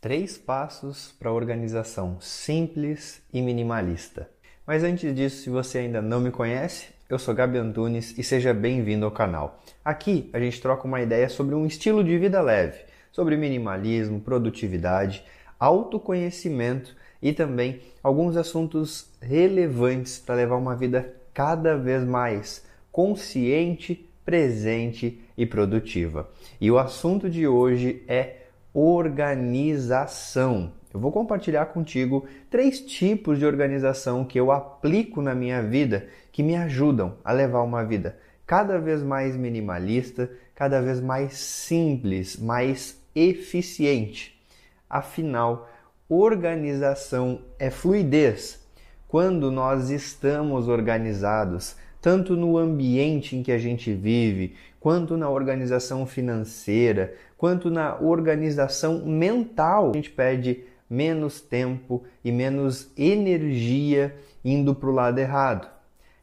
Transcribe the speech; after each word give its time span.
Três 0.00 0.38
passos 0.38 1.12
para 1.18 1.32
organização 1.32 2.20
simples 2.20 3.20
e 3.32 3.42
minimalista. 3.42 4.30
Mas 4.64 4.84
antes 4.84 5.12
disso, 5.12 5.42
se 5.42 5.50
você 5.50 5.78
ainda 5.78 6.00
não 6.00 6.20
me 6.20 6.30
conhece, 6.30 6.90
eu 7.10 7.18
sou 7.18 7.34
Gabi 7.34 7.58
Antunes 7.58 8.16
e 8.16 8.22
seja 8.22 8.54
bem-vindo 8.54 9.04
ao 9.04 9.10
canal. 9.10 9.60
Aqui 9.84 10.30
a 10.32 10.38
gente 10.38 10.62
troca 10.62 10.86
uma 10.86 11.00
ideia 11.00 11.28
sobre 11.28 11.56
um 11.56 11.66
estilo 11.66 12.04
de 12.04 12.16
vida 12.16 12.40
leve, 12.40 12.78
sobre 13.10 13.36
minimalismo, 13.36 14.20
produtividade, 14.20 15.24
autoconhecimento 15.58 16.94
e 17.20 17.32
também 17.32 17.80
alguns 18.00 18.36
assuntos 18.36 19.10
relevantes 19.20 20.20
para 20.20 20.36
levar 20.36 20.58
uma 20.58 20.76
vida 20.76 21.12
cada 21.34 21.76
vez 21.76 22.04
mais 22.04 22.64
consciente, 22.92 24.08
presente 24.24 25.20
e 25.36 25.44
produtiva. 25.44 26.30
E 26.60 26.70
o 26.70 26.78
assunto 26.78 27.28
de 27.28 27.48
hoje 27.48 28.04
é 28.06 28.36
organização. 28.78 30.72
Eu 30.94 31.00
vou 31.00 31.10
compartilhar 31.10 31.66
contigo 31.66 32.26
três 32.48 32.80
tipos 32.80 33.38
de 33.38 33.44
organização 33.44 34.24
que 34.24 34.38
eu 34.38 34.52
aplico 34.52 35.20
na 35.20 35.34
minha 35.34 35.62
vida 35.62 36.06
que 36.30 36.42
me 36.42 36.56
ajudam 36.56 37.16
a 37.24 37.32
levar 37.32 37.62
uma 37.62 37.84
vida 37.84 38.16
cada 38.46 38.78
vez 38.78 39.02
mais 39.02 39.36
minimalista, 39.36 40.30
cada 40.54 40.80
vez 40.80 41.00
mais 41.00 41.34
simples, 41.34 42.36
mais 42.38 42.98
eficiente. 43.14 44.40
Afinal, 44.88 45.68
organização 46.08 47.42
é 47.58 47.70
fluidez. 47.70 48.66
Quando 49.06 49.50
nós 49.50 49.90
estamos 49.90 50.68
organizados, 50.68 51.76
tanto 52.00 52.36
no 52.36 52.56
ambiente 52.56 53.36
em 53.36 53.42
que 53.42 53.52
a 53.52 53.58
gente 53.58 53.92
vive, 53.92 54.54
quanto 54.78 55.16
na 55.16 55.28
organização 55.28 56.06
financeira, 56.06 57.14
quanto 57.36 57.70
na 57.70 57.96
organização 58.00 59.04
mental. 59.04 59.90
A 59.90 59.96
gente 59.96 60.10
perde 60.10 60.64
menos 60.88 61.40
tempo 61.40 62.04
e 62.24 62.32
menos 62.32 62.90
energia 62.96 64.16
indo 64.44 64.74
para 64.74 64.88
o 64.88 64.92
lado 64.92 65.18
errado. 65.18 65.68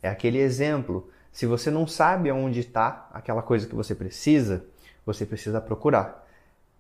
É 0.02 0.09
aquele 0.09 0.40
exemplo. 0.40 1.09
Se 1.31 1.46
você 1.46 1.70
não 1.70 1.86
sabe 1.86 2.30
aonde 2.30 2.62
está 2.62 3.09
aquela 3.14 3.42
coisa 3.42 3.68
que 3.68 3.76
você 3.76 3.94
precisa, 3.94 4.66
você 5.06 5.26
precisa 5.26 5.59
procurar. 5.59 6.26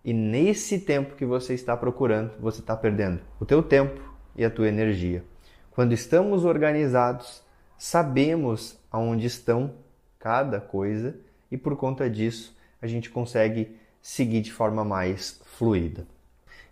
E 0.03 0.13
nesse 0.13 0.79
tempo 0.79 1.15
que 1.15 1.25
você 1.25 1.53
está 1.53 1.75
procurando, 1.75 2.31
você 2.39 2.61
está 2.61 2.75
perdendo 2.75 3.21
o 3.39 3.45
teu 3.45 3.61
tempo 3.61 3.99
e 4.35 4.45
a 4.45 4.49
tua 4.49 4.67
energia. 4.67 5.23
Quando 5.71 5.93
estamos 5.93 6.45
organizados, 6.45 7.43
sabemos 7.77 8.79
aonde 8.95 9.27
estão 9.27 9.73
cada 10.17 10.61
coisa 10.61 11.17
e 11.51 11.57
por 11.57 11.75
conta 11.75 12.09
disso 12.09 12.55
a 12.81 12.87
gente 12.87 13.09
consegue 13.09 13.75
seguir 14.01 14.39
de 14.39 14.53
forma 14.53 14.85
mais 14.85 15.41
fluida. 15.57 16.07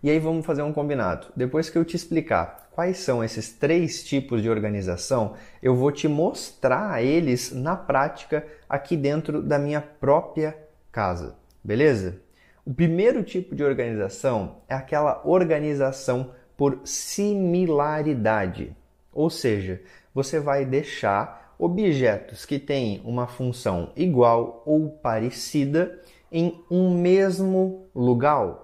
E 0.02 0.08
aí 0.08 0.18
vamos 0.18 0.46
fazer 0.46 0.62
um 0.62 0.72
combinado. 0.72 1.26
Depois 1.36 1.68
que 1.68 1.76
eu 1.76 1.84
te 1.84 1.96
explicar 1.96 2.70
quais 2.72 2.96
são 2.98 3.22
esses 3.22 3.52
três 3.52 4.02
tipos 4.02 4.40
de 4.40 4.48
organização, 4.48 5.34
eu 5.62 5.76
vou 5.76 5.92
te 5.92 6.08
mostrar 6.08 7.02
eles 7.02 7.52
na 7.52 7.76
prática 7.76 8.46
aqui 8.66 8.96
dentro 8.96 9.42
da 9.42 9.58
minha 9.58 9.82
própria 9.82 10.56
casa. 10.90 11.36
Beleza? 11.62 12.22
O 12.64 12.72
primeiro 12.72 13.22
tipo 13.22 13.54
de 13.54 13.62
organização 13.62 14.62
é 14.66 14.74
aquela 14.74 15.20
organização 15.26 16.30
por 16.56 16.80
similaridade. 16.84 18.74
Ou 19.12 19.28
seja, 19.28 19.82
você 20.14 20.40
vai 20.40 20.64
deixar 20.64 21.43
objetos 21.58 22.44
que 22.44 22.58
têm 22.58 23.00
uma 23.04 23.26
função 23.26 23.90
igual 23.96 24.62
ou 24.66 24.90
parecida 24.90 26.00
em 26.30 26.62
um 26.70 26.96
mesmo 26.98 27.86
lugar. 27.94 28.58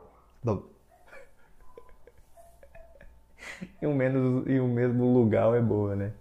em, 3.81 3.87
um 3.87 3.95
menos, 3.95 4.47
em 4.47 4.61
um 4.61 4.69
mesmo 4.69 5.13
lugar 5.13 5.57
é 5.57 5.61
boa, 5.61 5.95
né? 5.95 6.13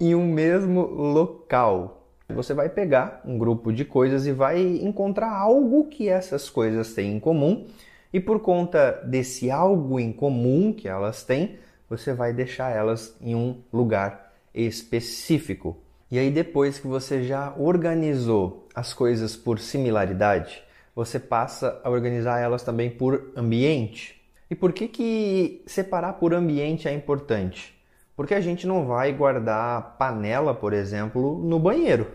Em 0.00 0.14
um 0.14 0.26
mesmo 0.26 0.82
local. 0.82 2.02
Você 2.28 2.54
vai 2.54 2.68
pegar 2.68 3.20
um 3.24 3.36
grupo 3.36 3.72
de 3.72 3.84
coisas 3.84 4.26
e 4.26 4.32
vai 4.32 4.60
encontrar 4.60 5.30
algo 5.30 5.88
que 5.88 6.08
essas 6.08 6.48
coisas 6.48 6.94
têm 6.94 7.16
em 7.16 7.20
comum, 7.20 7.66
e 8.12 8.20
por 8.20 8.40
conta 8.40 8.92
desse 9.04 9.50
algo 9.50 9.98
em 9.98 10.12
comum 10.12 10.72
que 10.72 10.88
elas 10.88 11.24
têm, 11.24 11.58
você 11.88 12.14
vai 12.14 12.32
deixar 12.32 12.70
elas 12.70 13.16
em 13.20 13.34
um 13.34 13.60
lugar 13.72 14.32
específico. 14.54 15.83
E 16.14 16.18
aí, 16.20 16.30
depois 16.30 16.78
que 16.78 16.86
você 16.86 17.24
já 17.24 17.52
organizou 17.58 18.68
as 18.72 18.94
coisas 18.94 19.34
por 19.34 19.58
similaridade, 19.58 20.62
você 20.94 21.18
passa 21.18 21.80
a 21.82 21.90
organizar 21.90 22.38
elas 22.38 22.62
também 22.62 22.88
por 22.88 23.32
ambiente. 23.34 24.24
E 24.48 24.54
por 24.54 24.72
que, 24.72 24.86
que 24.86 25.64
separar 25.66 26.12
por 26.12 26.32
ambiente 26.32 26.86
é 26.86 26.92
importante? 26.92 27.76
Porque 28.14 28.32
a 28.32 28.40
gente 28.40 28.64
não 28.64 28.86
vai 28.86 29.12
guardar 29.12 29.96
panela, 29.98 30.54
por 30.54 30.72
exemplo, 30.72 31.36
no 31.36 31.58
banheiro. 31.58 32.06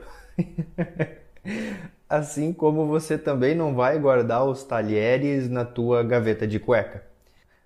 assim 2.08 2.54
como 2.54 2.88
você 2.88 3.18
também 3.18 3.54
não 3.54 3.76
vai 3.76 4.00
guardar 4.00 4.46
os 4.46 4.64
talheres 4.64 5.50
na 5.50 5.66
tua 5.66 6.04
gaveta 6.04 6.48
de 6.48 6.58
cueca. 6.58 7.04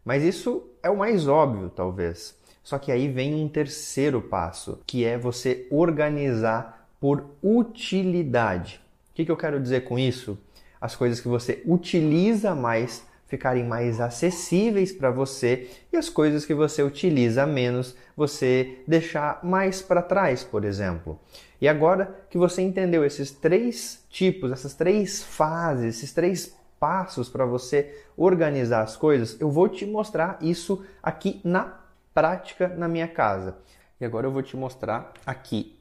Mas 0.04 0.24
isso 0.24 0.68
é 0.82 0.90
o 0.90 0.98
mais 0.98 1.28
óbvio, 1.28 1.70
talvez. 1.70 2.36
Só 2.63 2.79
que 2.79 2.91
aí 2.91 3.09
vem 3.09 3.35
um 3.35 3.50
terceiro 3.50 4.22
passo, 4.22 4.79
que 4.88 5.03
é 5.03 5.18
você 5.18 5.68
organizar 5.69 6.88
por 7.00 7.25
utilidade. 7.44 8.81
O 9.12 9.16
que, 9.16 9.25
que 9.25 9.31
eu 9.31 9.38
quero 9.38 9.59
dizer 9.59 9.81
com 9.81 10.00
isso? 10.00 10.38
As 10.79 10.96
coisas 10.96 11.19
que 11.19 11.28
você 11.28 11.62
utiliza 11.66 12.56
mais 12.56 13.06
ficarem 13.34 13.66
mais 13.66 14.00
acessíveis 14.00 14.91
para 14.91 15.09
você 15.09 15.68
e 15.91 15.97
as 15.97 16.07
coisas 16.07 16.46
que 16.46 16.53
você 16.53 16.84
utiliza 16.84 17.47
menos 17.47 17.96
você 18.16 18.78
deixar 18.88 19.40
mais 19.44 19.81
para 19.81 20.03
trás, 20.03 20.44
por 20.44 20.63
exemplo. 20.63 21.19
E 21.59 21.68
agora 21.68 22.16
que 22.30 22.38
você 22.38 22.62
entendeu 22.62 23.03
esses 23.03 23.31
três 23.31 24.06
tipos, 24.07 24.51
essas 24.51 24.75
três 24.75 25.24
fases, 25.24 25.97
esses 25.97 26.13
três 26.13 26.56
passos 26.80 27.28
para 27.28 27.44
você 27.44 27.95
organizar 28.16 28.84
as 28.84 28.95
coisas, 28.95 29.35
eu 29.40 29.50
vou 29.50 29.68
te 29.68 29.84
mostrar 29.84 30.38
isso 30.40 30.85
aqui 31.01 31.41
na 31.44 31.83
prática 32.13 32.68
na 32.68 32.88
minha 32.88 33.07
casa. 33.07 33.57
E 34.00 34.06
agora 34.06 34.28
eu 34.28 34.31
vou 34.31 34.44
te 34.44 34.56
mostrar 34.56 35.13
aqui 35.25 35.79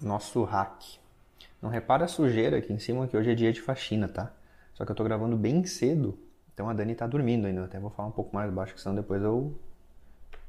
nosso 0.00 0.44
hack. 0.44 0.98
Não 1.60 1.68
repara 1.68 2.04
a 2.04 2.08
sujeira 2.08 2.58
aqui 2.58 2.72
em 2.72 2.78
cima 2.78 3.06
que 3.08 3.16
hoje 3.16 3.32
é 3.32 3.34
dia 3.34 3.52
de 3.52 3.60
faxina, 3.60 4.08
tá? 4.08 4.32
Só 4.74 4.84
que 4.84 4.92
eu 4.92 4.96
tô 4.96 5.02
gravando 5.02 5.36
bem 5.36 5.64
cedo, 5.64 6.16
então 6.54 6.68
a 6.68 6.72
Dani 6.72 6.94
tá 6.94 7.06
dormindo 7.06 7.46
ainda. 7.46 7.64
Até 7.64 7.80
vou 7.80 7.90
falar 7.90 8.08
um 8.08 8.12
pouco 8.12 8.34
mais 8.34 8.52
baixo, 8.52 8.74
que 8.74 8.80
senão 8.80 8.94
depois 8.94 9.22
eu 9.22 9.58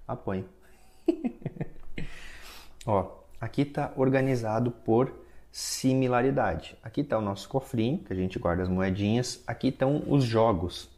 apanho. 0.08 0.46
Ó, 2.86 3.24
aqui 3.42 3.66
tá 3.66 3.92
organizado 3.96 4.72
por 4.72 5.12
similaridade. 5.52 6.78
Aqui 6.84 7.04
tá 7.04 7.18
o 7.18 7.22
nosso 7.22 7.50
cofrinho, 7.50 8.00
que 8.00 8.14
a 8.14 8.16
gente 8.16 8.38
guarda 8.38 8.62
as 8.62 8.70
moedinhas. 8.70 9.44
Aqui 9.48 9.70
estão 9.70 10.04
os 10.08 10.24
jogos 10.24 10.90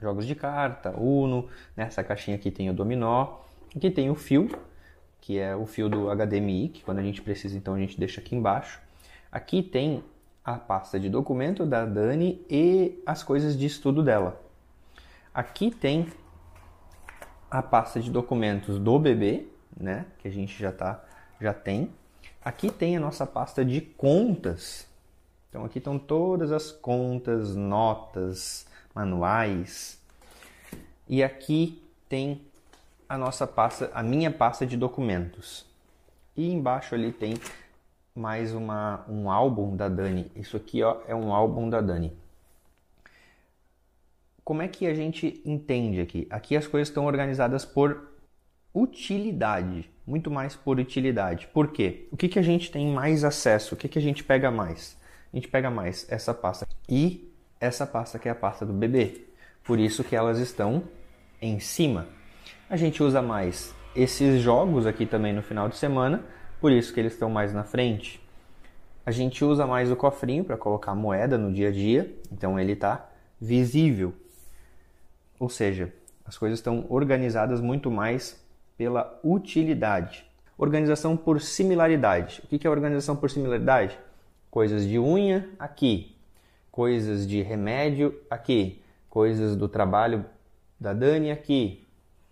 jogos 0.00 0.26
de 0.26 0.34
carta, 0.34 0.90
Uno, 0.98 1.48
nessa 1.76 2.02
caixinha 2.02 2.36
aqui 2.36 2.50
tem 2.50 2.70
o 2.70 2.74
dominó, 2.74 3.38
aqui 3.74 3.90
tem 3.90 4.10
o 4.10 4.14
fio, 4.14 4.48
que 5.20 5.38
é 5.38 5.54
o 5.54 5.66
fio 5.66 5.88
do 5.88 6.08
HDMI, 6.08 6.68
que 6.68 6.82
quando 6.82 6.98
a 6.98 7.02
gente 7.02 7.20
precisa 7.20 7.56
então 7.56 7.74
a 7.74 7.78
gente 7.78 7.98
deixa 7.98 8.20
aqui 8.20 8.34
embaixo. 8.34 8.80
Aqui 9.30 9.62
tem 9.62 10.02
a 10.44 10.54
pasta 10.54 10.98
de 10.98 11.08
documento 11.08 11.66
da 11.66 11.84
Dani 11.84 12.44
e 12.48 13.00
as 13.06 13.22
coisas 13.22 13.56
de 13.56 13.66
estudo 13.66 14.02
dela. 14.02 14.40
Aqui 15.32 15.70
tem 15.70 16.08
a 17.50 17.62
pasta 17.62 18.00
de 18.00 18.10
documentos 18.10 18.78
do 18.78 18.98
bebê, 18.98 19.46
né, 19.76 20.06
que 20.18 20.28
a 20.28 20.30
gente 20.30 20.58
já 20.58 20.72
tá 20.72 21.04
já 21.40 21.54
tem. 21.54 21.90
Aqui 22.44 22.70
tem 22.70 22.96
a 22.96 23.00
nossa 23.00 23.26
pasta 23.26 23.64
de 23.64 23.80
contas. 23.80 24.86
Então 25.48 25.64
aqui 25.64 25.78
estão 25.78 25.98
todas 25.98 26.52
as 26.52 26.70
contas, 26.70 27.56
notas, 27.56 28.66
manuais. 28.94 30.00
E 31.08 31.22
aqui 31.22 31.82
tem 32.08 32.40
a 33.08 33.18
nossa 33.18 33.46
pasta, 33.46 33.90
a 33.94 34.02
minha 34.02 34.30
pasta 34.30 34.66
de 34.66 34.76
documentos. 34.76 35.66
E 36.36 36.50
embaixo 36.50 36.94
ali 36.94 37.12
tem 37.12 37.34
mais 38.14 38.52
uma, 38.54 39.04
um 39.08 39.30
álbum 39.30 39.76
da 39.76 39.88
Dani. 39.88 40.30
Isso 40.36 40.56
aqui 40.56 40.82
ó, 40.82 40.98
é 41.06 41.14
um 41.14 41.32
álbum 41.32 41.68
da 41.68 41.80
Dani. 41.80 42.12
como 44.44 44.62
é 44.62 44.68
que 44.68 44.86
a 44.86 44.94
gente 44.94 45.40
entende 45.44 46.00
aqui? 46.00 46.26
Aqui 46.30 46.56
as 46.56 46.66
coisas 46.66 46.88
estão 46.88 47.06
organizadas 47.06 47.64
por 47.64 48.08
utilidade, 48.74 49.90
muito 50.06 50.30
mais 50.30 50.56
por 50.56 50.78
utilidade. 50.78 51.46
Por 51.48 51.68
quê? 51.72 52.08
O 52.10 52.16
que, 52.16 52.28
que 52.28 52.38
a 52.38 52.42
gente 52.42 52.70
tem 52.70 52.92
mais 52.92 53.22
acesso? 53.24 53.74
O 53.74 53.78
que, 53.78 53.88
que 53.88 53.98
a 53.98 54.02
gente 54.02 54.24
pega 54.24 54.50
mais? 54.50 54.96
A 55.32 55.36
gente 55.36 55.48
pega 55.48 55.70
mais 55.70 56.06
essa 56.10 56.34
pasta 56.34 56.66
e 56.88 57.29
essa 57.60 57.86
pasta 57.86 58.18
que 58.18 58.28
é 58.28 58.32
a 58.32 58.34
pasta 58.34 58.64
do 58.64 58.72
bebê. 58.72 59.26
Por 59.62 59.78
isso 59.78 60.02
que 60.02 60.16
elas 60.16 60.38
estão 60.38 60.82
em 61.40 61.60
cima. 61.60 62.08
A 62.68 62.76
gente 62.76 63.02
usa 63.02 63.20
mais 63.20 63.74
esses 63.94 64.40
jogos 64.40 64.86
aqui 64.86 65.04
também 65.04 65.32
no 65.32 65.42
final 65.42 65.68
de 65.68 65.76
semana, 65.76 66.24
por 66.60 66.72
isso 66.72 66.92
que 66.94 67.00
eles 67.00 67.12
estão 67.12 67.28
mais 67.28 67.52
na 67.52 67.62
frente. 67.62 68.20
A 69.04 69.10
gente 69.10 69.44
usa 69.44 69.66
mais 69.66 69.90
o 69.90 69.96
cofrinho 69.96 70.44
para 70.44 70.56
colocar 70.56 70.94
moeda 70.94 71.36
no 71.36 71.52
dia 71.52 71.68
a 71.68 71.72
dia, 71.72 72.14
então 72.32 72.58
ele 72.58 72.72
está 72.72 73.08
visível. 73.40 74.14
Ou 75.38 75.48
seja, 75.48 75.92
as 76.24 76.38
coisas 76.38 76.58
estão 76.58 76.86
organizadas 76.88 77.60
muito 77.60 77.90
mais 77.90 78.40
pela 78.76 79.18
utilidade. 79.24 80.24
Organização 80.56 81.16
por 81.16 81.40
similaridade. 81.40 82.42
O 82.44 82.46
que 82.46 82.66
é 82.66 82.70
organização 82.70 83.16
por 83.16 83.30
similaridade? 83.30 83.98
Coisas 84.50 84.86
de 84.86 84.98
unha 84.98 85.48
aqui, 85.58 86.16
coisas 86.70 87.26
de 87.26 87.42
remédio 87.42 88.18
aqui, 88.28 88.82
coisas 89.08 89.56
do 89.56 89.68
trabalho 89.68 90.24
da 90.78 90.92
Dani 90.92 91.30
aqui, 91.30 91.86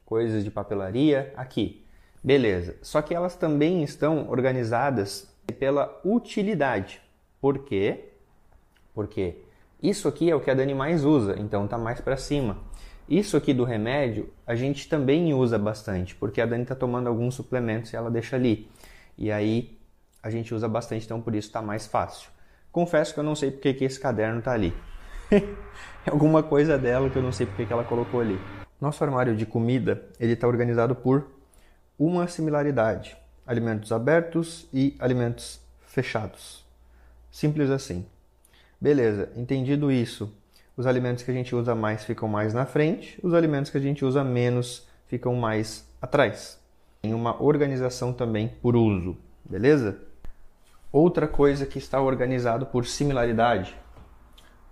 coisas 0.04 0.44
de 0.44 0.50
papelaria 0.50 1.32
aqui. 1.36 1.84
Beleza. 2.22 2.76
Só 2.82 3.02
que 3.02 3.14
elas 3.14 3.36
também 3.36 3.82
estão 3.82 4.28
organizadas 4.28 5.32
pela 5.58 6.00
utilidade. 6.04 7.00
Por 7.40 7.60
quê? 7.60 8.10
Porque 8.94 9.36
isso 9.82 10.08
aqui 10.08 10.30
é 10.30 10.34
o 10.34 10.40
que 10.40 10.50
a 10.50 10.54
Dani 10.54 10.74
mais 10.74 11.04
usa, 11.04 11.36
então 11.38 11.64
está 11.64 11.78
mais 11.78 12.00
para 12.00 12.16
cima. 12.16 12.58
Isso 13.08 13.36
aqui 13.36 13.54
do 13.54 13.64
remédio 13.64 14.28
a 14.46 14.54
gente 14.54 14.88
também 14.88 15.32
usa 15.32 15.58
bastante, 15.58 16.14
porque 16.14 16.40
a 16.40 16.46
Dani 16.46 16.62
está 16.62 16.74
tomando 16.74 17.06
alguns 17.06 17.34
suplementos 17.34 17.92
e 17.92 17.96
ela 17.96 18.10
deixa 18.10 18.36
ali. 18.36 18.68
E 19.16 19.30
aí 19.30 19.78
a 20.22 20.30
gente 20.30 20.54
usa 20.54 20.68
bastante, 20.68 21.04
então 21.04 21.20
por 21.20 21.34
isso 21.34 21.48
está 21.48 21.62
mais 21.62 21.86
fácil. 21.86 22.30
Confesso 22.78 23.12
que 23.12 23.18
eu 23.18 23.24
não 23.24 23.34
sei 23.34 23.50
porque 23.50 23.74
que 23.74 23.84
esse 23.84 23.98
caderno 23.98 24.38
está 24.38 24.52
ali. 24.52 24.72
é 25.32 26.10
alguma 26.12 26.44
coisa 26.44 26.78
dela 26.78 27.10
que 27.10 27.16
eu 27.16 27.22
não 27.24 27.32
sei 27.32 27.44
porque 27.44 27.66
que 27.66 27.72
ela 27.72 27.82
colocou 27.82 28.20
ali. 28.20 28.38
Nosso 28.80 29.02
armário 29.02 29.34
de 29.34 29.44
comida 29.44 30.00
ele 30.20 30.34
está 30.34 30.46
organizado 30.46 30.94
por 30.94 31.26
uma 31.98 32.28
similaridade: 32.28 33.16
alimentos 33.44 33.90
abertos 33.90 34.68
e 34.72 34.94
alimentos 35.00 35.60
fechados. 35.88 36.64
Simples 37.32 37.68
assim. 37.68 38.06
Beleza, 38.80 39.28
entendido 39.34 39.90
isso, 39.90 40.32
os 40.76 40.86
alimentos 40.86 41.24
que 41.24 41.32
a 41.32 41.34
gente 41.34 41.56
usa 41.56 41.74
mais 41.74 42.04
ficam 42.04 42.28
mais 42.28 42.54
na 42.54 42.64
frente, 42.64 43.18
os 43.24 43.34
alimentos 43.34 43.72
que 43.72 43.78
a 43.78 43.80
gente 43.80 44.04
usa 44.04 44.22
menos 44.22 44.86
ficam 45.08 45.34
mais 45.34 45.84
atrás. 46.00 46.60
Tem 47.02 47.12
uma 47.12 47.42
organização 47.42 48.12
também 48.12 48.46
por 48.62 48.76
uso, 48.76 49.16
beleza? 49.44 49.98
Outra 50.90 51.28
coisa 51.28 51.66
que 51.66 51.76
está 51.76 52.00
organizado 52.00 52.64
por 52.64 52.86
similaridade, 52.86 53.76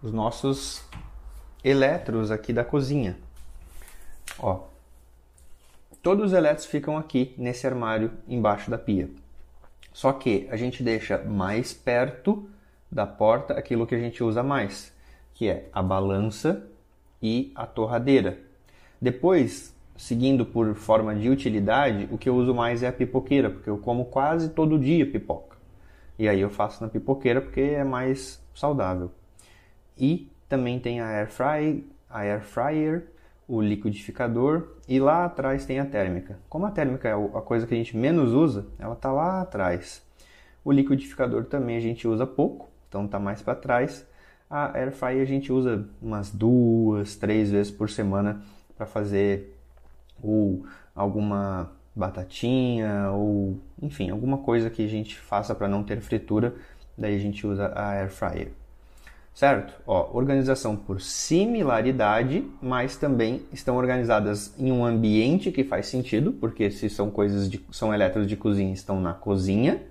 os 0.03 0.11
nossos 0.11 0.83
elétrons 1.63 2.31
aqui 2.31 2.55
da 2.55 2.65
cozinha. 2.65 3.19
Ó, 4.39 4.61
todos 6.03 6.27
os 6.27 6.33
elétrons 6.33 6.65
ficam 6.65 6.97
aqui 6.97 7.35
nesse 7.37 7.67
armário 7.67 8.13
embaixo 8.27 8.71
da 8.71 8.79
pia. 8.79 9.11
Só 9.93 10.11
que 10.11 10.49
a 10.51 10.57
gente 10.57 10.83
deixa 10.83 11.19
mais 11.19 11.75
perto 11.75 12.49
da 12.91 13.07
porta 13.07 13.53
aquilo 13.53 13.87
que 13.87 13.95
a 13.95 14.01
gente 14.01 14.25
usa 14.25 14.43
mais, 14.43 14.95
que 15.35 15.51
é 15.51 15.69
a 15.71 15.83
balança 15.83 16.67
e 17.21 17.53
a 17.55 17.67
torradeira. 17.67 18.39
Depois, 18.99 19.77
seguindo 19.99 20.47
por 20.47 20.75
forma 20.77 21.15
de 21.15 21.29
utilidade, 21.29 22.09
o 22.11 22.17
que 22.17 22.31
eu 22.31 22.37
uso 22.37 22.55
mais 22.55 22.83
é 22.83 22.89
a 22.89 22.93
pipoqueira, 22.93 23.51
porque 23.51 23.69
eu 23.69 23.77
como 23.77 24.07
quase 24.07 24.49
todo 24.49 24.79
dia 24.79 25.05
pipoca. 25.05 25.56
E 26.19 26.29
aí 26.29 26.41
eu 26.41 26.51
faço 26.51 26.83
na 26.83 26.89
pipoqueira 26.89 27.41
porque 27.41 27.61
é 27.61 27.85
mais 27.85 28.43
saudável. 28.55 29.11
E 29.97 30.31
também 30.49 30.79
tem 30.79 31.01
a 31.01 31.09
air 31.09 31.31
fry, 31.31 31.87
a 32.09 32.21
air 32.21 32.43
fryer 32.43 33.07
o 33.49 33.61
liquidificador 33.61 34.69
e 34.89 34.99
lá 34.99 35.25
atrás 35.25 35.65
tem 35.65 35.79
a 35.79 35.87
térmica. 35.87 36.39
Como 36.49 36.67
a 36.67 36.71
térmica 36.71 37.09
é 37.09 37.13
a 37.13 37.41
coisa 37.41 37.67
que 37.67 37.75
a 37.75 37.77
gente 37.77 37.97
menos 37.97 38.33
usa, 38.33 38.67
ela 38.79 38.95
está 38.95 39.13
lá 39.13 39.41
atrás. 39.41 40.03
O 40.65 40.73
liquidificador 40.73 41.45
também 41.45 41.77
a 41.77 41.81
gente 41.81 42.09
usa 42.09 42.27
pouco, 42.27 42.69
então 42.89 43.05
está 43.05 43.19
mais 43.19 43.43
para 43.43 43.55
trás. 43.55 44.05
A 44.51 44.77
air 44.77 44.93
fryer 44.93 45.23
a 45.23 45.27
gente 45.27 45.53
usa 45.53 45.89
umas 46.03 46.31
duas, 46.31 47.17
três 47.17 47.51
vezes 47.51 47.71
por 47.71 47.89
semana 47.89 48.43
para 48.77 48.87
fazer 48.87 49.57
ou 50.23 50.65
alguma 50.95 51.71
batatinha 51.97 53.11
ou 53.11 53.59
enfim 53.83 54.11
alguma 54.11 54.39
coisa 54.39 54.71
que 54.71 54.85
a 54.85 54.89
gente 54.89 55.17
faça 55.17 55.55
para 55.55 55.67
não 55.67 55.83
ter 55.83 56.01
fritura. 56.01 56.55
Daí 56.97 57.17
a 57.17 57.19
gente 57.19 57.47
usa 57.47 57.67
a 57.75 57.91
air 57.91 58.11
fryer 58.11 58.53
certo? 59.37 59.75
Ó, 59.87 60.17
organização 60.17 60.75
por 60.75 60.99
similaridade, 60.99 62.43
mas 62.61 62.97
também 62.97 63.43
estão 63.53 63.77
organizadas 63.77 64.55
em 64.59 64.73
um 64.73 64.83
ambiente 64.83 65.53
que 65.53 65.63
faz 65.63 65.89
sentido, 65.89 66.33
porque 66.33 66.71
se 66.71 66.89
são 66.89 67.11
coisas 67.11 67.49
de, 67.49 67.63
são 67.71 67.93
elétrons 67.93 68.27
de 68.27 68.35
cozinha, 68.35 68.73
estão 68.73 68.99
na 68.99 69.13
cozinha, 69.13 69.83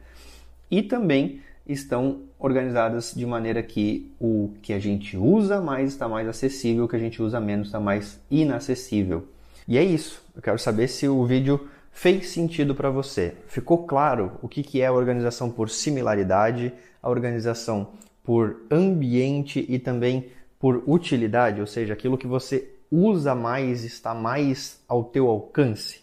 e 0.70 0.82
também 0.82 1.42
estão 1.68 2.22
organizadas 2.40 3.14
de 3.16 3.24
maneira 3.24 3.62
que 3.62 4.12
o 4.20 4.52
que 4.64 4.74
a 4.74 4.80
gente 4.80 5.16
usa 5.16 5.62
mais 5.62 5.92
está 5.92 6.10
mais 6.10 6.28
acessível, 6.28 6.86
o 6.86 6.88
que 6.88 6.96
a 6.96 7.00
gente 7.00 7.22
usa 7.22 7.40
menos 7.40 7.68
está 7.68 7.80
mais 7.80 8.20
inacessível. 8.32 9.28
E 9.68 9.78
é 9.78 9.84
isso. 9.84 10.24
Eu 10.36 10.42
quero 10.42 10.58
saber 10.58 10.88
se 10.88 11.08
o 11.08 11.24
vídeo 11.24 11.70
fez 11.96 12.28
sentido 12.30 12.76
para 12.76 12.90
você. 12.90 13.34
Ficou 13.48 13.88
claro 13.88 14.38
o 14.42 14.50
que, 14.50 14.82
é 14.82 14.86
a 14.86 14.92
organização 14.92 15.50
por 15.50 15.70
similaridade, 15.70 16.74
a 17.02 17.10
organização 17.10 17.94
por 18.22 18.64
ambiente 18.70 19.66
e 19.68 19.80
também 19.80 20.30
por 20.60 20.84
utilidade, 20.86 21.62
ou 21.62 21.66
seja, 21.66 21.94
aquilo 21.94 22.18
que 22.18 22.28
você 22.28 22.70
usa 22.92 23.34
mais 23.34 23.84
está 23.84 24.14
mais 24.14 24.84
ao 24.88 25.06
teu 25.06 25.28
alcance. 25.28 26.02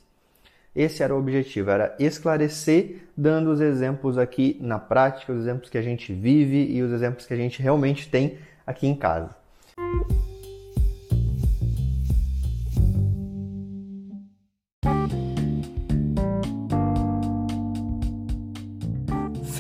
Esse 0.75 1.03
era 1.03 1.15
o 1.15 1.19
objetivo, 1.19 1.71
era 1.71 1.95
esclarecer, 2.01 3.03
dando 3.15 3.51
os 3.51 3.61
exemplos 3.61 4.17
aqui 4.17 4.57
na 4.61 4.79
prática, 4.79 5.33
os 5.33 5.43
exemplos 5.43 5.69
que 5.69 5.77
a 5.77 5.83
gente 5.83 6.13
vive 6.15 6.73
e 6.73 6.83
os 6.83 6.91
exemplos 6.91 7.27
que 7.27 7.35
a 7.35 7.37
gente 7.37 7.61
realmente 7.61 8.09
tem 8.09 8.39
aqui 8.67 8.87
em 8.87 8.95
casa. 8.95 9.37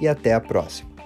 e 0.00 0.08
até 0.08 0.32
a 0.32 0.40
próxima. 0.40 0.97